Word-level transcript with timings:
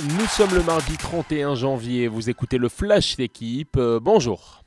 Nous 0.00 0.26
sommes 0.26 0.54
le 0.54 0.62
mardi 0.62 0.96
31 0.96 1.56
janvier, 1.56 2.06
vous 2.06 2.30
écoutez 2.30 2.56
le 2.56 2.68
Flash 2.68 3.16
d'équipe, 3.16 3.76
euh, 3.76 3.98
bonjour. 4.00 4.62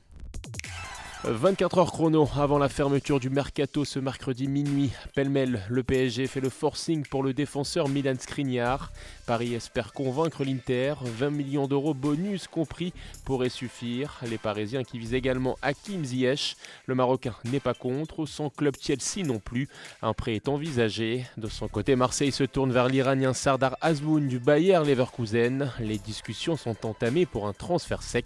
24 1.24 1.78
heures 1.78 1.92
chrono 1.92 2.28
avant 2.36 2.58
la 2.58 2.68
fermeture 2.68 3.20
du 3.20 3.30
mercato 3.30 3.86
ce 3.86 4.00
mercredi 4.00 4.48
minuit. 4.48 4.90
Pêle-mêle, 5.14 5.62
le 5.70 5.84
PSG 5.84 6.26
fait 6.26 6.40
le 6.40 6.50
forcing 6.50 7.06
pour 7.06 7.22
le 7.22 7.32
défenseur 7.32 7.90
Milan 7.90 8.16
Skriniar. 8.20 8.92
Paris 9.28 9.54
espère 9.54 9.94
convaincre 9.94 10.44
l'Inter. 10.44 10.96
20 11.00 11.30
millions 11.30 11.68
d'euros 11.68 11.94
bonus 11.94 12.48
compris 12.48 12.92
pourraient 13.24 13.50
suffire. 13.50 14.20
Les 14.28 14.40
Parisiens 14.40 14.84
qui 14.84 14.98
visent 14.98 15.14
également 15.14 15.58
Hakim 15.62 16.04
Ziyech. 16.04 16.58
Le 16.88 16.96
Marocain 16.96 17.36
n'est 17.46 17.60
pas 17.60 17.76
contre. 17.76 18.26
Son 18.26 18.50
club 18.50 18.76
Chelsea 18.82 19.24
non 19.24 19.38
plus. 19.38 19.70
Un 20.02 20.14
prêt 20.14 20.34
est 20.34 20.50
envisagé. 20.50 21.28
De 21.38 21.48
son 21.48 21.68
côté, 21.68 21.96
Marseille 21.96 22.32
se 22.32 22.46
tourne 22.46 22.72
vers 22.72 22.88
l'Iranien 22.88 23.34
Sardar 23.34 23.78
Azmoun 23.82 24.28
du 24.28 24.40
Bayer 24.40 24.80
Leverkusen. 24.84 25.72
Les 25.80 26.00
discussions 26.00 26.58
sont 26.58 26.84
entamées 26.84 27.28
pour 27.28 27.48
un 27.48 27.54
transfert 27.54 28.02
sec. 28.02 28.26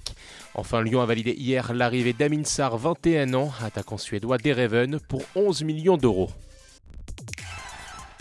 Enfin, 0.54 0.82
Lyon 0.82 1.02
a 1.02 1.06
validé 1.06 1.34
hier 1.34 1.74
l'arrivée 1.74 2.14
d'Amin 2.14 2.46
Sarr 2.46 2.78
21 2.86 3.34
ans, 3.34 3.52
attaquant 3.64 3.98
suédois 3.98 4.38
d'Ereven, 4.38 5.00
pour 5.00 5.24
11 5.36 5.64
millions 5.64 5.98
d'euros. 5.98 6.30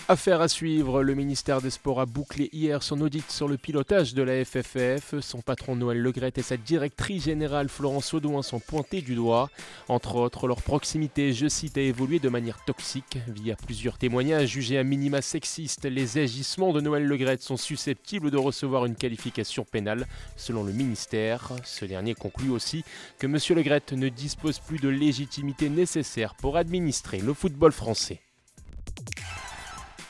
Affaire 0.07 0.43
à 0.43 0.49
suivre, 0.49 1.03
le 1.03 1.15
ministère 1.15 1.63
des 1.63 1.71
Sports 1.71 1.99
a 1.99 2.05
bouclé 2.05 2.51
hier 2.53 2.83
son 2.83 3.01
audit 3.01 3.31
sur 3.31 3.49
le 3.49 3.57
pilotage 3.57 4.13
de 4.13 4.23
la 4.23 4.45
FFF. 4.45 5.19
Son 5.21 5.41
patron 5.41 5.77
Noël 5.77 5.99
Legrette 5.99 6.37
et 6.37 6.43
sa 6.43 6.59
directrice 6.59 7.25
générale 7.25 7.71
Florence 7.71 8.13
Audouin 8.13 8.43
sont 8.43 8.61
pointés 8.61 9.01
du 9.01 9.15
doigt. 9.15 9.49
Entre 9.89 10.17
autres, 10.17 10.47
leur 10.47 10.61
proximité, 10.61 11.33
je 11.33 11.49
cite, 11.49 11.79
a 11.79 11.81
évolué 11.81 12.19
de 12.19 12.29
manière 12.29 12.63
toxique. 12.67 13.17
Via 13.29 13.57
plusieurs 13.57 13.97
témoignages 13.97 14.51
jugés 14.51 14.77
à 14.77 14.85
minima 14.85 15.23
sexistes, 15.23 15.87
les 15.87 16.19
agissements 16.19 16.75
de 16.75 16.83
Noël 16.83 17.07
Legrette 17.07 17.41
sont 17.41 17.57
susceptibles 17.57 18.31
de 18.31 18.37
recevoir 18.37 18.85
une 18.85 18.97
qualification 18.97 19.65
pénale, 19.65 20.07
selon 20.37 20.65
le 20.65 20.73
ministère. 20.73 21.53
Ce 21.65 21.87
dernier 21.87 22.13
conclut 22.13 22.51
aussi 22.51 22.85
que 23.19 23.27
M. 23.27 23.39
Legrette 23.57 23.95
ne 23.95 24.11
dispose 24.11 24.59
plus 24.59 24.81
de 24.81 24.91
légitimité 24.91 25.71
nécessaire 25.71 26.35
pour 26.35 26.59
administrer 26.59 27.21
le 27.21 27.33
football 27.33 27.73
français. 27.73 28.21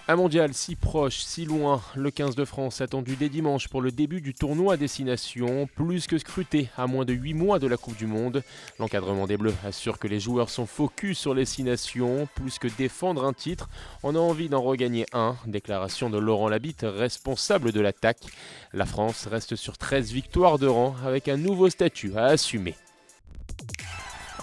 Un 0.07 0.17
mondial 0.17 0.53
si 0.53 0.77
proche, 0.77 1.21
si 1.21 1.47
loin, 1.47 1.81
le 1.97 2.11
15 2.11 2.37
de 2.37 2.45
France 2.45 2.83
attendu 2.83 3.17
dès 3.17 3.31
dimanche 3.31 3.69
pour 3.69 3.81
le 3.81 3.91
début 3.91 4.21
du 4.21 4.35
tournoi 4.35 4.75
à 4.75 4.77
destination, 4.77 5.67
plus 5.75 6.07
que 6.07 6.19
scruté 6.19 6.69
à 6.77 6.87
moins 6.87 7.07
de 7.07 7.15
8 7.15 7.33
mois 7.33 7.59
de 7.59 7.67
la 7.67 7.79
Coupe 7.79 7.97
du 7.97 8.07
Monde. 8.07 8.43
L'encadrement 8.79 9.27
des 9.27 9.39
Bleus 9.39 9.55
assure 9.65 9.99
que 9.99 10.07
les 10.07 10.21
joueurs 10.21 10.51
sont 10.51 10.67
focus 10.67 11.17
sur 11.17 11.33
les 11.33 11.47
6 11.47 11.65
nations, 11.65 12.29
plus 12.35 12.59
que 12.59 12.69
défendre 12.69 13.25
un 13.25 13.33
titre, 13.33 13.71
on 14.03 14.15
a 14.15 14.19
envie 14.19 14.51
d'en 14.51 14.61
regagner 14.61 15.07
un. 15.15 15.37
Déclaration 15.47 16.11
de 16.11 16.19
Laurent 16.19 16.51
Labitte, 16.51 16.85
responsable 16.87 17.73
de 17.73 17.81
l'attaque. 17.81 18.27
La 18.75 18.85
France 18.85 19.27
reste 19.27 19.57
sur 19.57 19.79
13 19.79 20.13
victoires 20.13 20.59
de 20.59 20.67
rang 20.67 20.95
avec 21.03 21.29
un 21.29 21.39
nouveau 21.39 21.71
statut 21.71 22.13
à 22.15 22.27
assumer. 22.27 22.75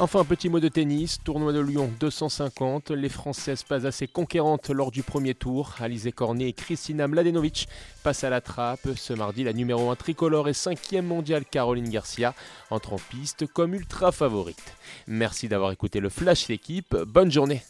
Enfin, 0.02 0.26
petit 0.26 0.50
mot 0.50 0.60
de 0.60 0.68
tennis, 0.68 1.20
tournoi 1.24 1.54
de 1.54 1.60
Lyon 1.60 1.94
250. 2.00 2.90
Les 2.90 3.08
Françaises 3.08 3.62
pas 3.62 3.86
assez 3.86 4.08
conquérantes 4.08 4.72
lors 4.72 4.90
du 4.90 5.04
premier 5.04 5.36
tour. 5.36 5.76
Alizé 5.80 6.12
Cornet 6.12 6.48
et 6.50 6.54
Kristina 6.54 7.08
Mladenovic 7.08 7.68
passent 8.02 8.24
à 8.24 8.32
la 8.32 8.42
trappe. 8.42 8.88
Ce 8.96 9.14
mardi, 9.14 9.44
la 9.44 9.54
numéro 9.54 9.92
1 9.92 9.96
tricolore 9.96 10.50
et 10.50 10.54
5e 10.54 11.04
mondiale 11.04 11.46
Caroline 11.46 11.88
Garcia 11.88 12.34
entre 12.72 12.94
en 12.94 13.00
piste 13.12 13.46
comme 13.46 13.76
ultra 13.76 14.12
favorite. 14.12 14.74
Merci 15.06 15.48
d'avoir 15.48 15.72
écouté 15.72 16.00
le 16.00 16.10
Flash 16.10 16.48
d'équipe. 16.48 16.98
Bonne 17.06 17.32
journée. 17.32 17.62